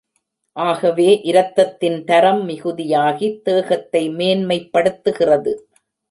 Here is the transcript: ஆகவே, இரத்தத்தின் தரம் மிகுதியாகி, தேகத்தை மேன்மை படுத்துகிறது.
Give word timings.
ஆகவே, 0.51 1.21
இரத்தத்தின் 1.23 2.03
தரம் 2.03 2.49
மிகுதியாகி, 2.49 3.41
தேகத்தை 3.41 4.09
மேன்மை 4.09 4.69
படுத்துகிறது. 4.77 5.69